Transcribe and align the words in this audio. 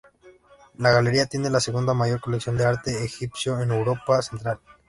La 0.79 0.89
galería 0.91 1.27
tiene 1.27 1.51
la 1.51 1.59
segunda 1.59 1.93
mayor 1.93 2.19
colección 2.19 2.57
de 2.57 2.65
arte 2.65 3.03
egipcio 3.05 3.59
en 3.61 3.69
Europa 3.69 4.19
central. 4.23 4.59